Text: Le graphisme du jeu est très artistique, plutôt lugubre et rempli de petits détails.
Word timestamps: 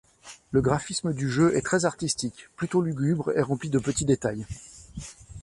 Le 0.49 0.61
graphisme 0.61 1.13
du 1.13 1.29
jeu 1.29 1.55
est 1.55 1.61
très 1.61 1.85
artistique, 1.85 2.49
plutôt 2.55 2.81
lugubre 2.81 3.33
et 3.37 3.41
rempli 3.43 3.69
de 3.69 3.77
petits 3.77 4.03
détails. 4.05 4.47